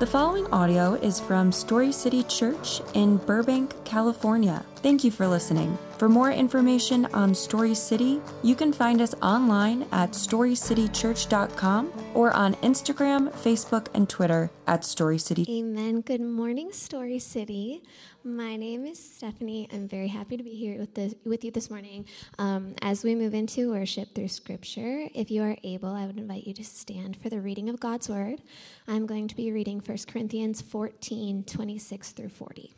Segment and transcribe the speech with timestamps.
[0.00, 4.64] The following audio is from Story City Church in Burbank, California.
[4.82, 5.76] Thank you for listening.
[5.98, 12.54] For more information on Story City, you can find us online at storycitychurch.com or on
[12.54, 15.44] Instagram, Facebook, and Twitter at Story City.
[15.50, 16.00] Amen.
[16.00, 17.82] Good morning, Story City.
[18.24, 19.68] My name is Stephanie.
[19.70, 22.06] I'm very happy to be here with, the, with you this morning.
[22.38, 26.46] Um, as we move into worship through Scripture, if you are able, I would invite
[26.46, 28.40] you to stand for the reading of God's Word.
[28.88, 32.72] I'm going to be reading 1 Corinthians 14 26 through 40.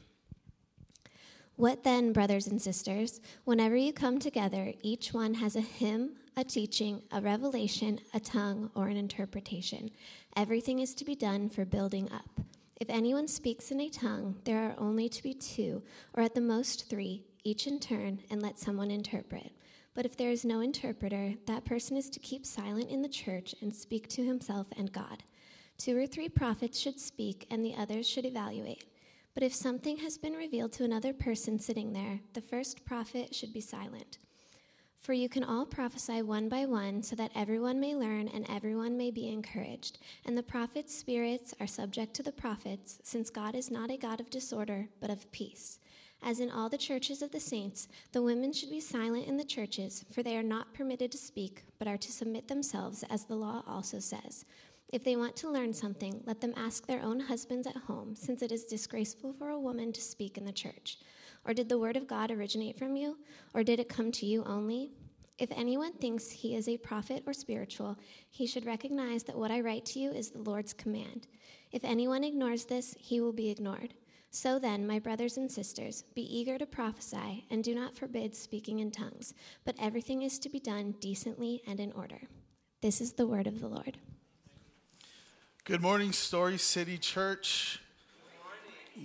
[1.62, 3.20] What then, brothers and sisters?
[3.44, 8.72] Whenever you come together, each one has a hymn, a teaching, a revelation, a tongue,
[8.74, 9.92] or an interpretation.
[10.36, 12.40] Everything is to be done for building up.
[12.80, 15.84] If anyone speaks in a tongue, there are only to be two,
[16.14, 19.52] or at the most three, each in turn, and let someone interpret.
[19.94, 23.54] But if there is no interpreter, that person is to keep silent in the church
[23.62, 25.22] and speak to himself and God.
[25.78, 28.82] Two or three prophets should speak, and the others should evaluate.
[29.34, 33.52] But if something has been revealed to another person sitting there, the first prophet should
[33.52, 34.18] be silent.
[34.98, 38.96] For you can all prophesy one by one, so that everyone may learn and everyone
[38.96, 39.98] may be encouraged.
[40.24, 44.20] And the prophets' spirits are subject to the prophets, since God is not a God
[44.20, 45.80] of disorder, but of peace.
[46.22, 49.44] As in all the churches of the saints, the women should be silent in the
[49.44, 53.34] churches, for they are not permitted to speak, but are to submit themselves, as the
[53.34, 54.44] law also says.
[54.92, 58.42] If they want to learn something, let them ask their own husbands at home, since
[58.42, 60.98] it is disgraceful for a woman to speak in the church.
[61.46, 63.16] Or did the word of God originate from you?
[63.54, 64.92] Or did it come to you only?
[65.38, 67.96] If anyone thinks he is a prophet or spiritual,
[68.28, 71.26] he should recognize that what I write to you is the Lord's command.
[71.72, 73.94] If anyone ignores this, he will be ignored.
[74.30, 78.78] So then, my brothers and sisters, be eager to prophesy, and do not forbid speaking
[78.78, 79.32] in tongues,
[79.64, 82.20] but everything is to be done decently and in order.
[82.82, 83.98] This is the word of the Lord.
[85.64, 87.80] Good morning, Story City Church.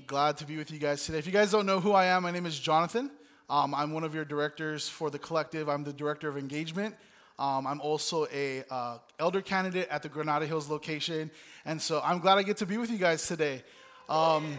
[0.07, 1.19] Glad to be with you guys today.
[1.19, 3.11] If you guys don't know who I am, my name is Jonathan.
[3.47, 5.69] Um, I'm one of your directors for the collective.
[5.69, 6.95] I'm the director of engagement.
[7.37, 11.29] Um, I'm also a uh, elder candidate at the Granada Hills location,
[11.63, 13.61] and so I'm glad I get to be with you guys today.
[14.09, 14.57] Um,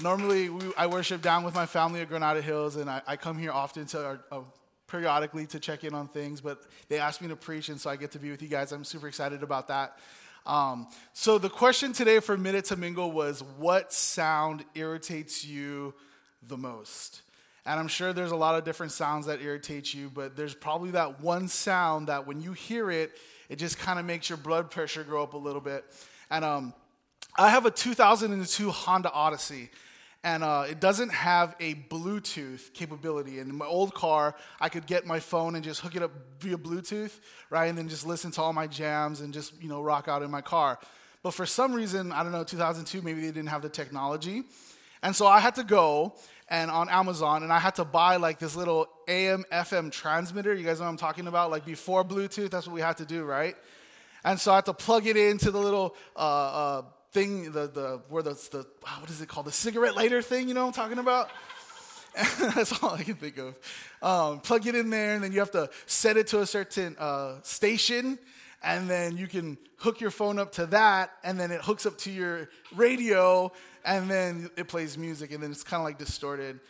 [0.00, 3.36] normally, we, I worship down with my family at Granada Hills, and I, I come
[3.36, 4.40] here often to uh,
[4.86, 6.40] periodically to check in on things.
[6.40, 8.70] But they asked me to preach, and so I get to be with you guys.
[8.70, 9.98] I'm super excited about that.
[10.44, 15.94] Um, so the question today for Minute to Mingle was, what sound irritates you
[16.46, 17.22] the most?
[17.64, 20.90] And I'm sure there's a lot of different sounds that irritate you, but there's probably
[20.92, 23.12] that one sound that when you hear it,
[23.48, 25.84] it just kind of makes your blood pressure go up a little bit.
[26.30, 26.74] And um,
[27.36, 29.70] I have a 2002 Honda Odyssey
[30.24, 33.40] and uh, it doesn't have a Bluetooth capability.
[33.40, 36.12] And in my old car, I could get my phone and just hook it up
[36.38, 37.18] via Bluetooth,
[37.50, 40.22] right, and then just listen to all my jams and just you know rock out
[40.22, 40.78] in my car.
[41.22, 44.44] But for some reason, I don't know, 2002, maybe they didn't have the technology,
[45.02, 46.14] and so I had to go
[46.48, 50.54] and on Amazon, and I had to buy like this little AM FM transmitter.
[50.54, 51.50] You guys know what I'm talking about?
[51.50, 53.56] Like before Bluetooth, that's what we had to do, right?
[54.24, 55.96] And so I had to plug it into the little.
[56.14, 56.82] Uh, uh,
[57.12, 58.66] thing, the, the, where the, the,
[58.98, 59.46] what is it called?
[59.46, 61.30] The cigarette lighter thing, you know I'm talking about?
[62.54, 63.54] That's all I can think of.
[64.02, 66.96] Um, plug it in there, and then you have to set it to a certain
[66.98, 68.18] uh, station,
[68.62, 71.98] and then you can hook your phone up to that, and then it hooks up
[71.98, 73.52] to your radio,
[73.84, 76.60] and then it plays music, and then it's kind of like distorted.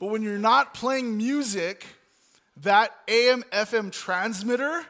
[0.00, 1.86] But when you're not playing music,
[2.58, 4.84] that AM FM transmitter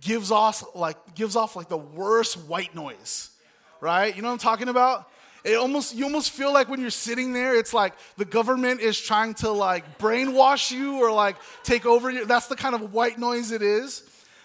[0.00, 3.30] gives off like gives off like the worst white noise
[3.86, 4.16] right?
[4.16, 5.08] You know what I'm talking about?
[5.44, 9.00] It almost you almost feel like when you're sitting there, it's like the government is
[9.00, 12.26] trying to like brainwash you or like take over you.
[12.26, 14.02] That's the kind of white noise it is.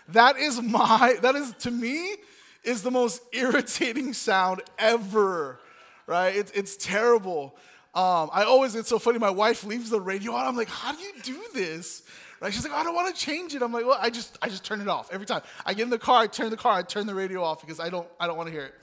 [0.09, 2.18] That is my that is to me
[2.63, 5.59] is the most irritating sound ever.
[6.06, 6.35] Right?
[6.35, 7.56] It's it's terrible.
[7.94, 9.19] Um, I always, it's so funny.
[9.19, 10.47] My wife leaves the radio on.
[10.47, 12.03] I'm like, how do you do this?
[12.40, 12.53] Right?
[12.53, 13.62] She's like, I don't want to change it.
[13.62, 15.41] I'm like, well, I just, I just turn it off every time.
[15.66, 17.81] I get in the car, I turn the car, I turn the radio off because
[17.81, 18.73] I don't, I don't want to hear it.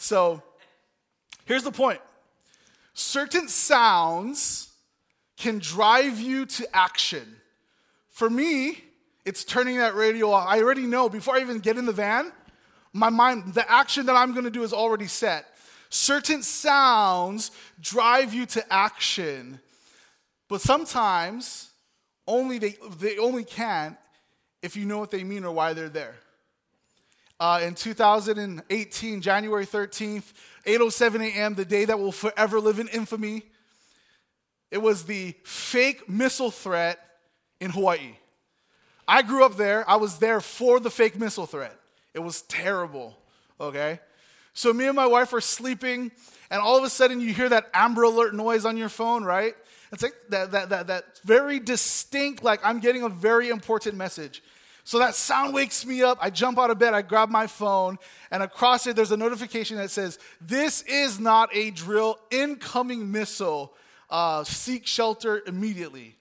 [0.00, 0.42] So
[1.44, 2.00] here's the point
[2.94, 4.72] certain sounds
[5.36, 7.36] can drive you to action.
[8.08, 8.82] For me,
[9.24, 10.46] it's turning that radio off.
[10.48, 12.32] I already know before I even get in the van,
[12.92, 15.46] my mind, the action that I'm to do is already set.
[15.90, 17.50] Certain sounds
[17.80, 19.60] drive you to action,
[20.48, 21.70] but sometimes
[22.26, 23.96] only they, they only can
[24.62, 26.16] if you know what they mean or why they're there
[27.40, 30.32] uh, in 2018, January 13th,
[30.66, 33.44] 8:07 a.m., the day that will forever live in infamy.
[34.70, 37.00] It was the fake missile threat
[37.58, 38.14] in Hawaii.
[39.08, 39.88] I grew up there.
[39.88, 41.76] I was there for the fake missile threat.
[42.14, 43.16] It was terrible.
[43.60, 44.00] Okay,
[44.54, 46.12] So me and my wife are sleeping,
[46.50, 49.54] and all of a sudden you hear that Amber Alert noise on your phone, right?
[49.92, 54.42] It's like that, that, that, that very distinct, like I'm getting a very important message.
[54.84, 56.18] So that sound wakes me up.
[56.20, 57.98] I jump out of bed, I grab my phone,
[58.30, 63.74] and across it, there's a notification that says, This is not a drill, incoming missile.
[64.08, 66.16] Uh, seek shelter immediately.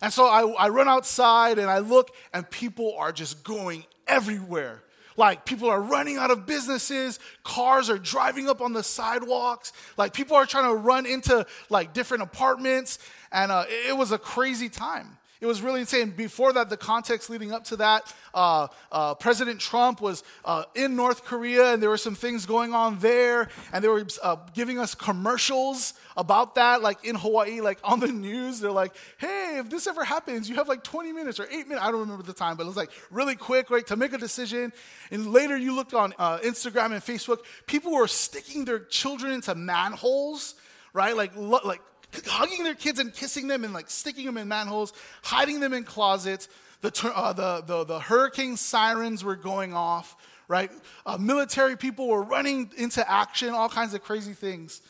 [0.00, 4.82] And so I, I run outside and I look, and people are just going everywhere.
[5.16, 10.14] Like people are running out of businesses, cars are driving up on the sidewalks, like
[10.14, 12.98] people are trying to run into like different apartments,
[13.30, 15.18] and uh, it, it was a crazy time.
[15.42, 16.10] It was really insane.
[16.10, 20.94] Before that, the context leading up to that, uh, uh, President Trump was uh, in
[20.94, 24.78] North Korea, and there were some things going on there, and they were uh, giving
[24.78, 28.60] us commercials about that, like in Hawaii, like on the news.
[28.60, 31.84] They're like, "Hey, if this ever happens, you have like 20 minutes or eight minutes.
[31.84, 34.18] I don't remember the time, but it was like really quick, right, to make a
[34.18, 34.72] decision."
[35.10, 39.56] And later, you looked on uh, Instagram and Facebook, people were sticking their children into
[39.56, 40.54] manholes,
[40.92, 41.80] right, like like
[42.26, 44.92] hugging their kids and kissing them and like sticking them in manholes,
[45.22, 46.48] hiding them in closets.
[46.80, 50.16] The, uh, the, the, the, hurricane sirens were going off,
[50.48, 50.70] right?
[51.06, 54.82] Uh, military people were running into action, all kinds of crazy things.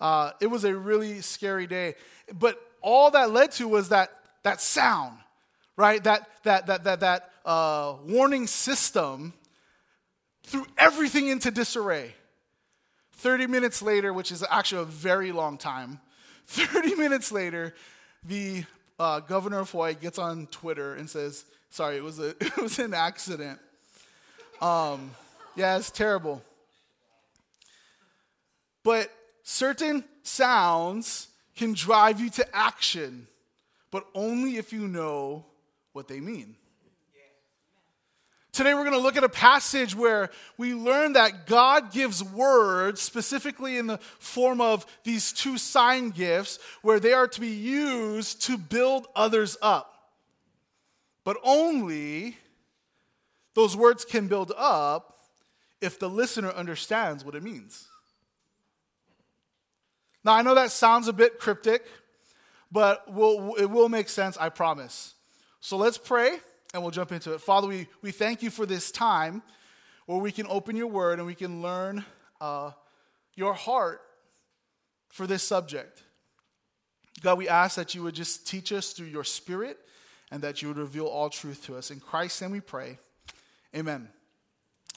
[0.00, 1.96] Uh, it was a really scary day.
[2.32, 4.10] But all that led to was that,
[4.42, 5.18] that sound,
[5.76, 6.02] right?
[6.02, 9.34] That, that, that, that, that uh, warning system
[10.44, 12.14] threw everything into disarray.
[13.16, 16.00] 30 minutes later, which is actually a very long time,
[16.46, 17.74] 30 minutes later,
[18.24, 18.64] the
[18.98, 22.78] uh, governor of Hawaii gets on Twitter and says, Sorry, it was, a, it was
[22.78, 23.58] an accident.
[24.60, 25.10] Um,
[25.56, 26.42] yeah, it's terrible.
[28.82, 29.10] But
[29.42, 33.26] certain sounds can drive you to action,
[33.90, 35.46] but only if you know
[35.92, 36.56] what they mean.
[38.54, 43.02] Today, we're going to look at a passage where we learn that God gives words,
[43.02, 48.42] specifically in the form of these two sign gifts, where they are to be used
[48.42, 50.12] to build others up.
[51.24, 52.38] But only
[53.54, 55.18] those words can build up
[55.80, 57.88] if the listener understands what it means.
[60.22, 61.84] Now, I know that sounds a bit cryptic,
[62.70, 65.14] but we'll, it will make sense, I promise.
[65.60, 66.38] So let's pray
[66.74, 67.40] and we'll jump into it.
[67.40, 69.42] Father, we, we thank you for this time
[70.06, 72.04] where we can open your word and we can learn
[72.40, 72.72] uh,
[73.36, 74.02] your heart
[75.08, 76.02] for this subject.
[77.22, 79.78] God, we ask that you would just teach us through your spirit
[80.32, 81.92] and that you would reveal all truth to us.
[81.92, 82.98] In Christ's name we pray.
[83.74, 84.08] Amen.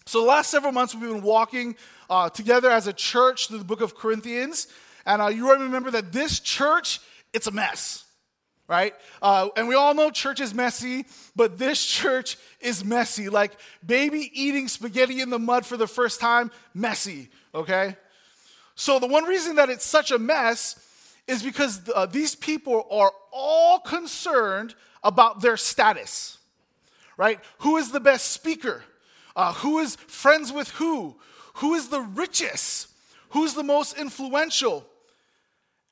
[0.08, 1.76] So, the last several months, we've been walking
[2.10, 4.68] uh, together as a church through the book of Corinthians.
[5.06, 7.02] And uh, you remember that this church,
[7.34, 8.07] it's a mess
[8.68, 8.94] right?
[9.22, 11.06] Uh, and we all know church is messy,
[11.36, 13.30] but this church is messy.
[13.30, 13.54] Like
[13.86, 17.96] baby eating spaghetti in the mud for the first time, messy, okay?
[18.76, 20.84] So the one reason that it's such a mess
[21.28, 26.38] is because uh, these people are all concerned about their status,
[27.18, 27.40] right?
[27.60, 28.84] Who is the best speaker?
[29.36, 31.16] Uh, who is friends with who?
[31.56, 32.88] Who is the richest?
[33.30, 34.86] Who's the most influential?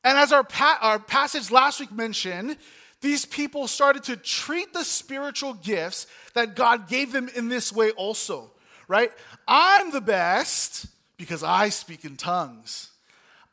[0.06, 2.58] And as our, pa- our passage last week mentioned,
[3.02, 6.06] these people started to treat the spiritual gifts
[6.36, 8.52] that God gave them in this way also,
[8.88, 9.12] right?
[9.48, 10.86] I'm the best
[11.18, 12.92] because I speak in tongues.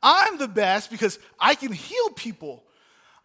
[0.03, 2.65] I'm the best because I can heal people.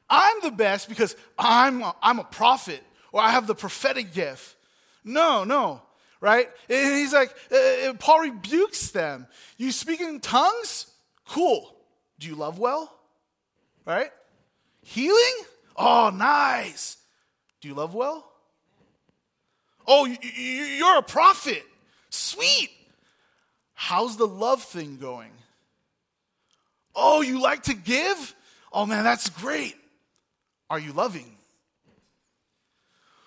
[0.09, 2.81] I'm the best because I'm a, I'm a prophet
[3.11, 4.55] or I have the prophetic gift.
[5.03, 5.81] No, no,
[6.21, 6.47] right?
[6.69, 9.27] And he's like, uh, uh Paul rebukes them.
[9.57, 10.85] You speak in tongues?
[11.27, 11.75] Cool.
[12.19, 12.96] Do you love well?
[13.87, 14.11] Right?
[14.83, 15.35] Healing?
[15.75, 16.97] Oh, nice.
[17.61, 18.29] Do you love well?
[19.87, 21.63] Oh, you're a prophet.
[22.09, 22.69] Sweet.
[23.73, 25.31] How's the love thing going?
[26.93, 28.35] Oh, you like to give?
[28.73, 29.75] Oh, man, that's great.
[30.69, 31.37] Are you loving?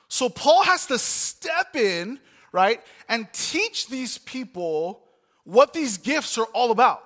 [0.09, 2.19] So, Paul has to step in,
[2.53, 5.05] right, and teach these people
[5.45, 7.03] what these gifts are all about.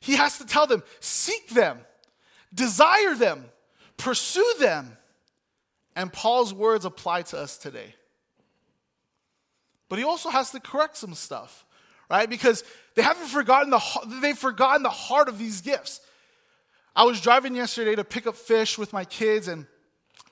[0.00, 1.80] He has to tell them, seek them,
[2.52, 3.44] desire them,
[3.96, 4.96] pursue them.
[5.96, 7.94] And Paul's words apply to us today.
[9.88, 11.66] But he also has to correct some stuff,
[12.08, 12.30] right?
[12.30, 12.62] Because
[12.94, 13.82] they haven't forgotten the
[14.22, 16.00] they've forgotten the heart of these gifts.
[16.94, 19.66] I was driving yesterday to pick up fish with my kids and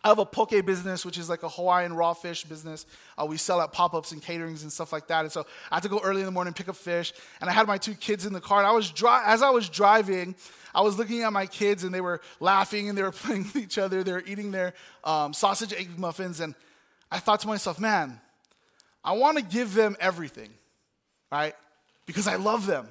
[0.05, 2.87] I have a poke business, which is like a Hawaiian raw fish business.
[3.21, 5.23] Uh, we sell at pop ups and caterings and stuff like that.
[5.23, 7.13] And so I had to go early in the morning pick up fish.
[7.41, 8.59] And I had my two kids in the car.
[8.59, 10.37] And I was dri- as I was driving,
[10.73, 13.57] I was looking at my kids and they were laughing and they were playing with
[13.57, 14.05] each other.
[14.05, 16.39] They were eating their um, sausage egg muffins.
[16.39, 16.55] And
[17.11, 18.21] I thought to myself, man,
[19.03, 20.51] I want to give them everything,
[21.33, 21.55] right?
[22.07, 22.89] Because I love them.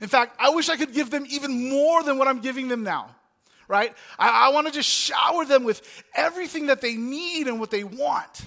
[0.00, 2.82] In fact, I wish I could give them even more than what I'm giving them
[2.82, 3.14] now,
[3.70, 3.94] right?
[4.18, 5.80] I, I want to just shower them with
[6.14, 8.42] everything that they need and what they want.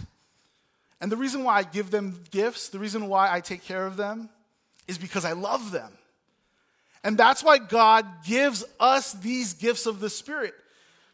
[0.99, 3.95] And the reason why I give them gifts, the reason why I take care of
[3.95, 4.29] them,
[4.85, 5.91] is because I love them.
[7.05, 10.53] And that's why God gives us these gifts of the Spirit.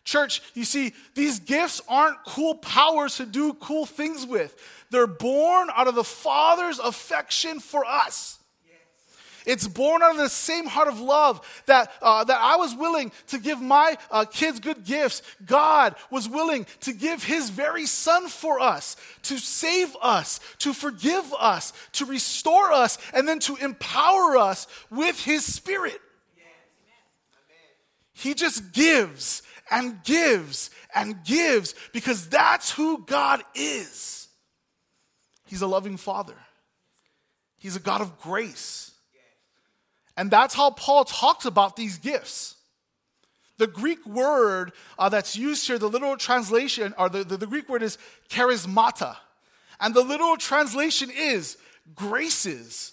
[0.04, 4.56] Church, you see, these gifts aren't cool powers to do cool things with.
[4.90, 8.39] They're born out of the Father's affection for us.
[9.46, 13.12] It's born out of the same heart of love that, uh, that I was willing
[13.28, 15.22] to give my uh, kids good gifts.
[15.46, 21.34] God was willing to give his very son for us, to save us, to forgive
[21.40, 26.00] us, to restore us, and then to empower us with his spirit.
[28.14, 34.28] He just gives and gives and gives because that's who God is.
[35.46, 36.36] He's a loving father,
[37.58, 38.89] He's a God of grace.
[40.20, 42.58] And that's how Paul talks about these gifts.
[43.58, 47.70] The Greek word uh, that's used here, the literal translation, or the, the, the Greek
[47.70, 47.98] word is
[48.30, 49.16] charismata.
[49.80, 51.58] And the literal translation is
[51.96, 52.92] graces.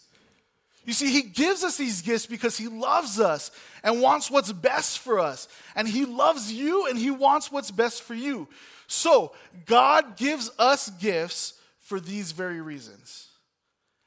[0.85, 3.51] You see, he gives us these gifts because he loves us
[3.83, 5.49] and wants what's best for us.
[5.75, 8.47] And he loves you and he wants what's best for you.
[8.87, 9.33] So,
[9.65, 13.27] God gives us gifts for these very reasons.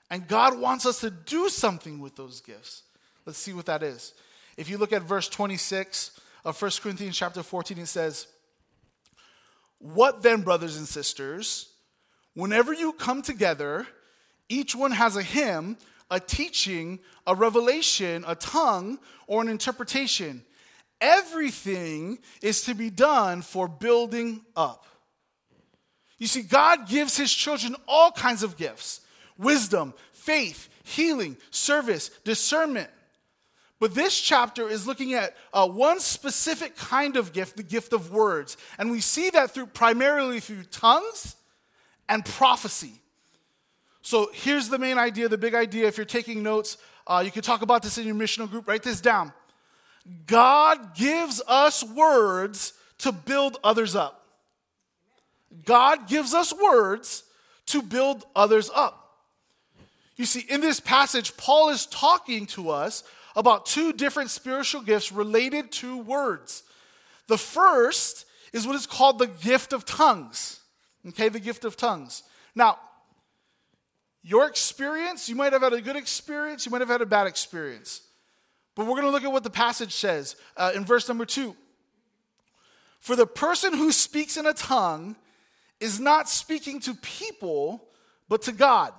[0.10, 2.84] And God wants us to do something with those gifts.
[3.30, 4.16] Let's see what that is.
[4.58, 8.26] If you look at verse 26 of 1 Corinthians chapter 14, it says,
[9.78, 11.70] What then, brothers and sisters,
[12.34, 13.86] whenever you come together,
[14.50, 15.78] each one has a hymn,
[16.10, 20.42] a teaching, a revelation, a tongue, or an interpretation.
[21.00, 24.88] Everything is to be done for building up.
[26.18, 29.02] You see, God gives his children all kinds of gifts
[29.38, 32.90] wisdom, faith, healing, service, discernment.
[33.80, 38.12] But this chapter is looking at uh, one specific kind of gift, the gift of
[38.12, 38.58] words.
[38.78, 41.36] And we see that through primarily through tongues
[42.10, 42.94] and prophecy.
[44.02, 45.88] So here's the main idea, the big idea.
[45.88, 48.68] If you're taking notes, uh, you can talk about this in your missional group.
[48.68, 49.32] Write this down.
[50.26, 54.26] God gives us words to build others up.
[55.66, 57.24] God gives us words
[57.68, 58.96] to build others up.
[60.16, 63.04] You see, in this passage, Paul is talking to us
[63.36, 66.64] about two different spiritual gifts related to words.
[67.28, 70.60] The first is what is called the gift of tongues.
[71.08, 72.24] Okay, the gift of tongues.
[72.56, 72.78] Now,
[74.22, 77.28] your experience, you might have had a good experience, you might have had a bad
[77.28, 78.02] experience.
[78.76, 81.56] But we're going to look at what the passage says uh, in verse number two.
[83.00, 85.16] For the person who speaks in a tongue
[85.80, 87.88] is not speaking to people,
[88.28, 88.94] but to God.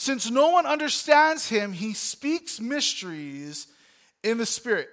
[0.00, 3.66] Since no one understands him, he speaks mysteries
[4.22, 4.88] in the Spirit.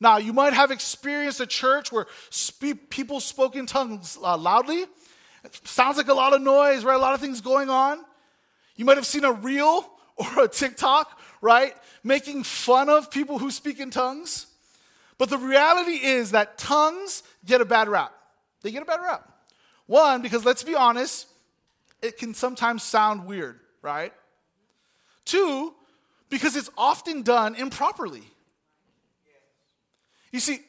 [0.00, 4.86] Now, you might have experienced a church where spe- people spoke in tongues uh, loudly.
[5.44, 6.94] It sounds like a lot of noise, right?
[6.94, 8.02] A lot of things going on.
[8.76, 11.74] You might have seen a reel or a TikTok, right?
[12.02, 14.46] Making fun of people who speak in tongues.
[15.18, 18.14] But the reality is that tongues get a bad rap.
[18.62, 19.30] They get a bad rap.
[19.84, 21.26] One, because let's be honest,
[22.00, 24.14] it can sometimes sound weird, right?
[25.24, 25.74] Two,
[26.28, 28.22] because it's often done improperly.
[30.32, 30.60] You see,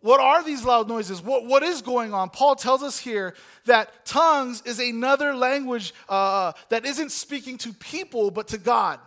[0.00, 1.22] what are these loud noises?
[1.22, 2.30] What, what is going on?
[2.30, 3.34] Paul tells us here
[3.66, 8.98] that tongues is another language uh, that isn't speaking to people, but to God.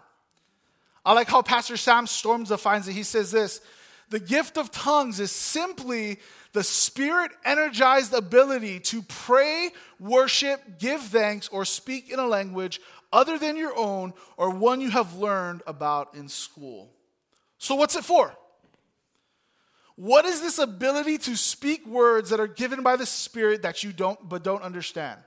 [1.05, 2.93] I like how Pastor Sam Storms defines it.
[2.93, 3.59] He says this
[4.09, 6.17] The gift of tongues is simply
[6.53, 12.79] the spirit energized ability to pray, worship, give thanks, or speak in a language
[13.15, 16.91] other than your own or one you have learned about in school.
[17.57, 18.35] So, what's it for?
[19.95, 23.93] What is this ability to speak words that are given by the Spirit that you
[23.93, 25.21] don't but don't understand?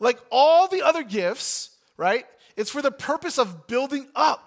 [0.00, 2.24] Like all the other gifts, right?
[2.56, 4.42] It's for the purpose of building up.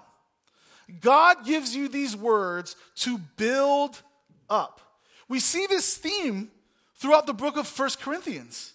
[1.01, 4.01] God gives you these words to build
[4.49, 4.81] up.
[5.27, 6.49] We see this theme
[6.95, 8.73] throughout the book of First Corinthians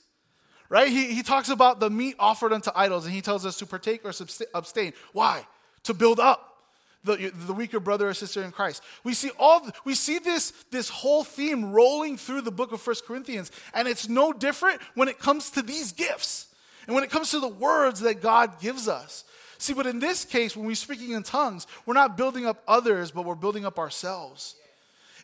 [0.74, 0.88] right?
[0.88, 4.04] He, he talks about the meat offered unto idols, and he tells us to partake
[4.04, 4.12] or
[4.54, 4.92] abstain.
[5.12, 5.46] Why?
[5.84, 6.58] To build up
[7.04, 8.82] the, the weaker brother or sister in Christ.
[9.04, 13.06] We see all we see this, this whole theme rolling through the book of First
[13.06, 16.48] Corinthians, and it's no different when it comes to these gifts
[16.86, 19.22] and when it comes to the words that God gives us.
[19.58, 23.12] See, but in this case, when we're speaking in tongues, we're not building up others,
[23.12, 24.56] but we're building up ourselves.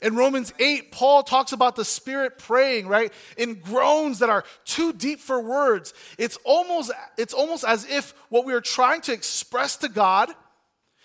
[0.02, 3.12] In Romans 8, Paul talks about the Spirit praying, right?
[3.36, 5.92] In groans that are too deep for words.
[6.16, 10.30] It's almost, it's almost as if what we are trying to express to God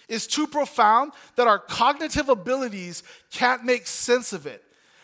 [0.07, 4.63] is too profound that our cognitive abilities can't make sense of it.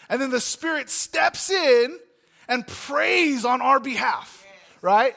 [0.10, 1.98] And then the Spirit steps in
[2.48, 4.46] and prays on our behalf,
[4.82, 5.16] right?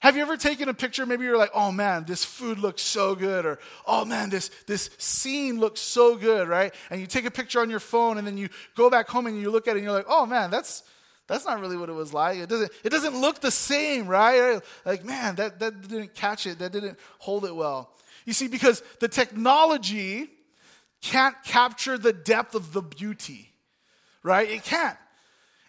[0.00, 1.04] Have you ever taken a picture?
[1.04, 4.90] Maybe you're like, oh man, this food looks so good, or oh man, this, this
[4.98, 6.72] scene looks so good, right?
[6.90, 9.40] And you take a picture on your phone and then you go back home and
[9.40, 10.84] you look at it and you're like, oh man, that's
[11.28, 12.38] that's not really what it was like.
[12.38, 14.60] It doesn't, it doesn't look the same, right?
[14.86, 17.90] Like, man, that, that didn't catch it, that didn't hold it well.
[18.24, 20.30] You see, because the technology
[21.02, 23.52] can't capture the depth of the beauty,
[24.22, 24.50] right?
[24.50, 24.96] It can't.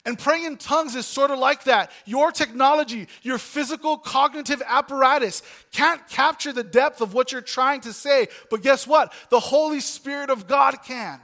[0.06, 1.91] And praying in tongues is sort of like that.
[2.06, 7.94] Your technology, your physical cognitive apparatus can't capture the depth of what you're trying to
[7.94, 8.27] say.
[8.50, 9.13] But guess what?
[9.29, 11.20] The Holy Spirit of God can.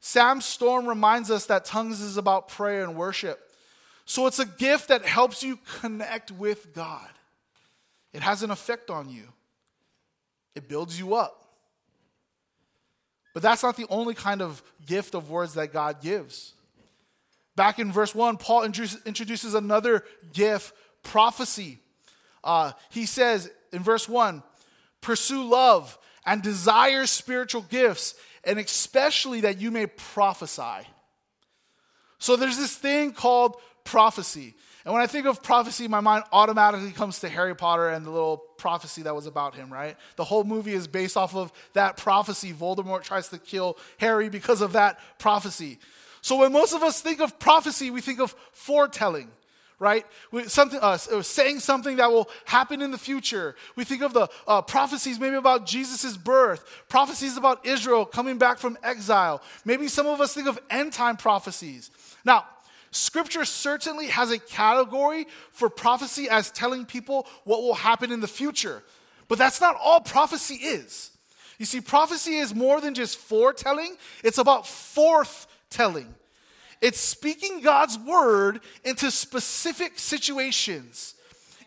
[0.00, 3.38] Sam Storm reminds us that tongues is about prayer and worship.
[4.04, 7.08] So it's a gift that helps you connect with God.
[8.12, 9.28] It has an effect on you,
[10.54, 11.38] it builds you up.
[13.34, 16.52] But that's not the only kind of gift of words that God gives.
[17.56, 21.78] Back in verse 1, Paul introduces another gift, prophecy.
[22.42, 24.42] Uh, he says in verse 1
[25.00, 30.86] pursue love and desire spiritual gifts, and especially that you may prophesy.
[32.18, 34.54] So there's this thing called prophecy.
[34.84, 38.10] And when I think of prophecy, my mind automatically comes to Harry Potter and the
[38.10, 39.96] little prophecy that was about him, right?
[40.16, 42.52] The whole movie is based off of that prophecy.
[42.52, 45.78] Voldemort tries to kill Harry because of that prophecy.
[46.22, 49.28] So when most of us think of prophecy, we think of foretelling,
[49.80, 50.06] right?
[50.46, 53.56] Something, uh, saying something that will happen in the future.
[53.74, 58.58] We think of the uh, prophecies maybe about Jesus' birth, prophecies about Israel coming back
[58.58, 59.42] from exile.
[59.64, 61.90] Maybe some of us think of end time prophecies.
[62.24, 62.46] Now,
[62.92, 68.28] Scripture certainly has a category for prophecy as telling people what will happen in the
[68.28, 68.84] future.
[69.26, 71.10] But that's not all prophecy is.
[71.58, 76.14] You see, prophecy is more than just foretelling, it's about forth telling.
[76.80, 81.14] It's speaking God's word into specific situations.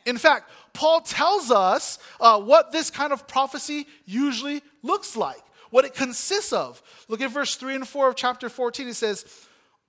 [0.06, 5.42] In fact, Paul tells us uh, what this kind of prophecy usually looks like,
[5.72, 6.82] what it consists of.
[7.08, 8.90] Look at verse 3 and 4 of chapter 14.
[8.90, 9.26] It says,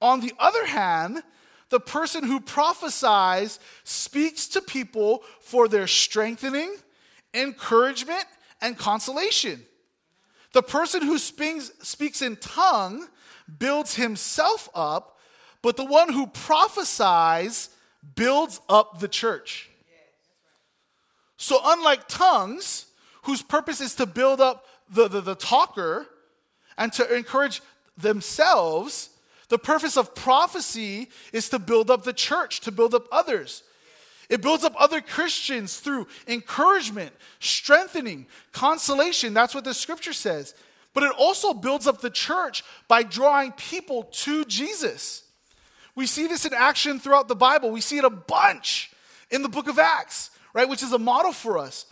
[0.01, 1.23] On the other hand,
[1.71, 6.77] the person who prophesies speaks to people for their strengthening,
[7.35, 8.25] encouragement,
[8.63, 9.63] and consolation.
[10.53, 13.09] The person who speaks, speaks in tongue
[13.59, 15.19] builds himself up,
[15.63, 17.71] but the one who prophesies
[18.15, 19.71] builds up the church.
[21.37, 22.87] So, unlike tongues,
[23.23, 26.07] whose purpose is to build up the, the, the talker
[26.79, 27.61] and to encourage
[27.99, 29.11] themselves,
[29.49, 33.63] the purpose of prophecy is to build up the church, to build up others.
[34.29, 39.35] It builds up other Christians through encouragement, strengthening, consolation.
[39.35, 40.55] That's what the scripture says
[40.97, 45.25] but it also builds up the church by drawing people to Jesus.
[45.95, 47.71] We see this in action throughout the Bible.
[47.71, 48.91] We see it a bunch
[49.31, 51.85] in the book of Acts, right, which is a model for us.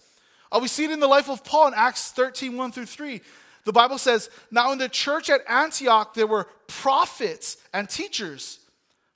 [0.51, 3.21] Uh, we see it in the life of Paul in Acts 13 1 through 3.
[3.65, 8.59] The Bible says, Now in the church at Antioch, there were prophets and teachers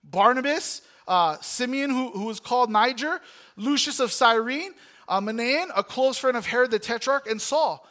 [0.04, 3.22] Barnabas, uh, Simeon, who, who was called Niger,
[3.56, 4.72] Lucius of Cyrene,
[5.08, 7.88] uh, Manaen, a close friend of Herod the Tetrarch, and Saul.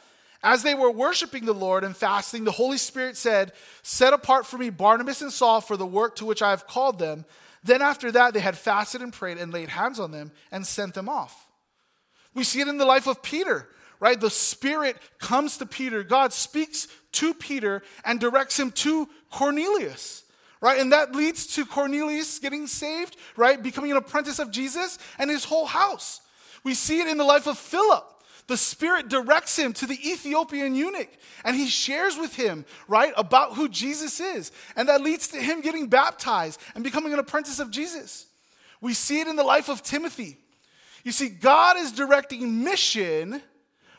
[0.48, 3.52] As they were worshiping the Lord and fasting, the Holy Spirit said,
[3.84, 7.00] Set apart for me Barnabas and Saul for the work to which I have called
[7.00, 7.26] them.
[7.66, 10.94] Then after that, they had fasted and prayed and laid hands on them and sent
[10.94, 11.50] them off.
[12.34, 13.68] We see it in the life of Peter,
[14.00, 14.18] right?
[14.18, 16.02] The Spirit comes to Peter.
[16.02, 20.24] God speaks to Peter and directs him to Cornelius,
[20.62, 20.80] right?
[20.80, 23.62] And that leads to Cornelius getting saved, right?
[23.62, 26.22] Becoming an apprentice of Jesus and his whole house.
[26.64, 28.14] We see it in the life of Philip
[28.48, 31.10] the Spirit directs him to the Ethiopian eunuch
[31.44, 34.52] and he shares with him, right, about who Jesus is.
[34.76, 38.26] And that leads to him getting baptized and becoming an apprentice of Jesus.
[38.80, 40.38] We see it in the life of Timothy.
[41.04, 43.42] You see, God is directing mission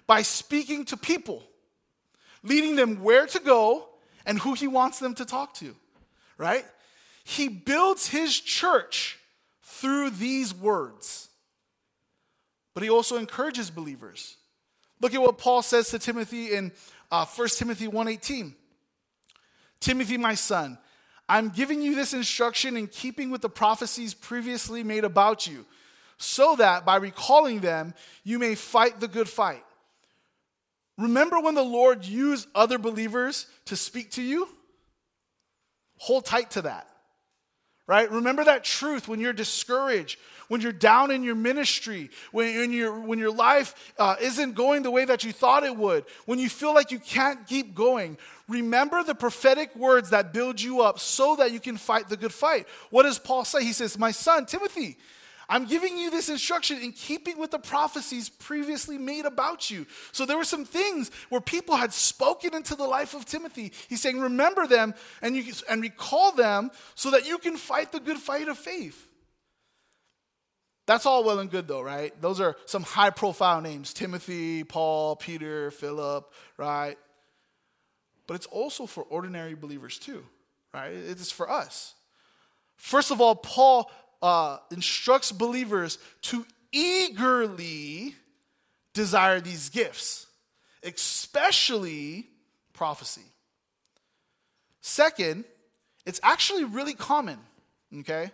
[0.07, 1.43] by speaking to people,
[2.43, 3.89] leading them where to go
[4.25, 5.77] and who he wants them to talk to,
[6.39, 6.65] right?
[7.25, 9.19] He builds his church
[9.63, 11.29] through these words.
[12.73, 14.38] But he also encourages believers.
[15.01, 16.73] Look at what Paul says to Timothy in
[17.11, 18.55] uh, 1 Timothy 1.18.
[19.81, 20.79] Timothy, my son,
[21.29, 25.67] I'm giving you this instruction in keeping with the prophecies previously made about you,
[26.17, 29.65] so that by recalling them, you may fight the good fight.
[30.97, 34.49] Remember when the Lord used other believers to speak to you?
[35.99, 36.89] Hold tight to that.
[37.89, 38.11] right?
[38.11, 43.19] Remember that truth when you're discouraged, when you're down in your ministry, when, your, when
[43.19, 46.75] your life uh, isn't going the way that you thought it would, when you feel
[46.75, 48.19] like you can't keep going.
[48.49, 52.33] Remember the prophetic words that build you up so that you can fight the good
[52.33, 52.67] fight.
[52.91, 53.63] What does Paul say?
[53.63, 54.97] He says, My son, Timothy,
[55.51, 59.87] I'm giving you this instruction in keeping with the prophecies previously made about you.
[60.13, 63.73] So there were some things where people had spoken into the life of Timothy.
[63.89, 68.01] He's saying, remember them and, you, and recall them so that you can fight the
[68.01, 69.08] good fight of faith.
[70.89, 72.19] That's all well and good, though, right?
[72.23, 76.97] Those are some high profile names Timothy, Paul, Peter, Philip, right?
[78.27, 80.25] But it's also for ordinary believers, too,
[80.73, 80.95] right?
[80.95, 81.95] It's for us.
[82.77, 83.91] First of all, Paul
[84.23, 88.15] uh, instructs believers to eagerly
[88.95, 90.27] desire these gifts,
[90.83, 92.29] especially
[92.73, 93.27] prophecy.
[94.81, 95.45] Second,
[96.07, 97.39] it's actually really common,
[97.99, 98.31] okay?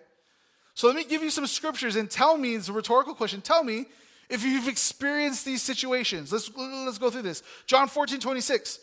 [0.75, 3.63] So let me give you some scriptures and tell me, it's a rhetorical question, tell
[3.63, 3.87] me
[4.29, 6.33] if you've experienced these situations.
[6.33, 7.43] Let's, let's go through this.
[7.67, 8.81] John 14, 26.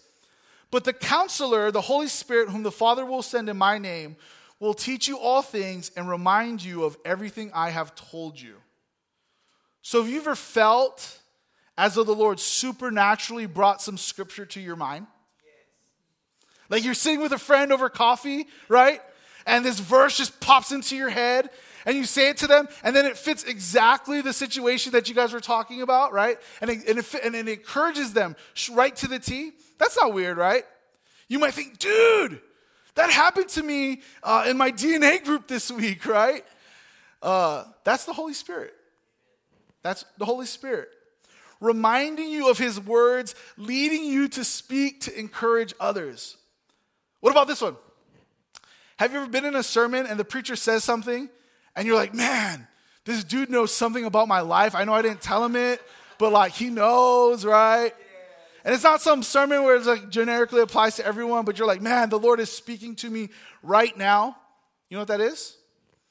[0.72, 4.16] But the counselor, the Holy Spirit, whom the Father will send in my name,
[4.60, 8.56] will teach you all things and remind you of everything I have told you.
[9.82, 11.20] So, have you ever felt
[11.78, 15.08] as though the Lord supernaturally brought some scripture to your mind?
[15.44, 15.56] Yes.
[16.70, 19.02] Like you're sitting with a friend over coffee, right?
[19.48, 21.50] And this verse just pops into your head,
[21.86, 25.16] and you say it to them, and then it fits exactly the situation that you
[25.16, 26.38] guys were talking about, right?
[26.62, 28.36] And it, and it, and it encourages them
[28.72, 29.52] right to the T.
[29.78, 30.64] That's not weird, right?
[31.28, 32.42] You might think, dude,
[32.96, 36.46] that happened to me uh, in my DNA group this week, right?
[37.22, 38.74] Uh, that's the Holy Spirit.
[39.82, 40.90] That's the Holy Spirit.
[41.60, 46.38] Reminding you of his words, leading you to speak to encourage others.
[47.20, 47.78] What about this one?
[48.98, 51.30] Have you ever been in a sermon and the preacher says something
[51.76, 52.68] and you're like, man,
[53.06, 54.76] this dude knows something about my life.
[54.76, 55.82] I know I didn't tell him it,
[56.18, 57.94] but like he knows, right?
[58.64, 61.82] And it's not some sermon where it's like generically applies to everyone, but you're like,
[61.82, 63.30] man, the Lord is speaking to me
[63.64, 64.38] right now.
[64.90, 65.58] You know what that is?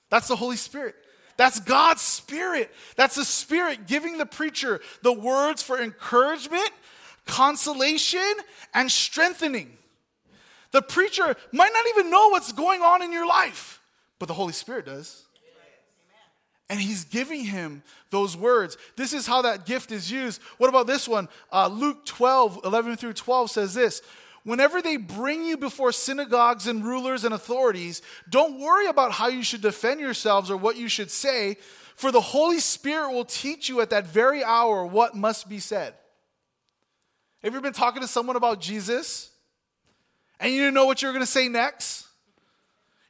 [0.09, 0.97] That's the Holy Spirit.
[1.37, 2.71] That's God's Spirit.
[2.97, 6.71] That's the Spirit giving the preacher the words for encouragement,
[7.25, 8.35] consolation,
[8.75, 9.79] and strengthening.
[10.73, 13.81] The preacher might not even know what's going on in your life,
[14.19, 15.25] but the Holy Spirit does
[16.71, 18.79] and he's giving him those words.
[18.95, 20.41] This is how that gift is used.
[20.57, 21.29] What about this one?
[21.53, 24.01] Uh, Luke 12, 11 through 12 says this
[24.45, 29.43] Whenever they bring you before synagogues and rulers and authorities, don't worry about how you
[29.43, 31.57] should defend yourselves or what you should say,
[31.97, 35.93] for the Holy Spirit will teach you at that very hour what must be said.
[37.43, 39.31] Have you been talking to someone about Jesus
[40.39, 42.07] and you didn't know what you were going to say next?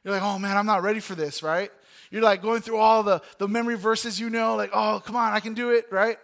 [0.03, 1.71] You're like, oh man, I'm not ready for this, right?
[2.11, 5.31] You're like going through all the, the memory verses you know, like, oh, come on,
[5.31, 6.17] I can do it, right?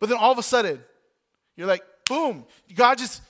[0.00, 0.82] But then all of a sudden,
[1.54, 3.22] you're like, boom, God just